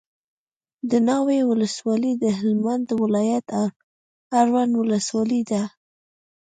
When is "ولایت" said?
3.01-3.47